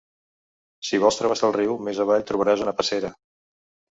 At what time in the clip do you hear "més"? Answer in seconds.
1.87-2.01